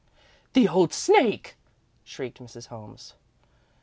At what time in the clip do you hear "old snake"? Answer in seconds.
0.67-1.57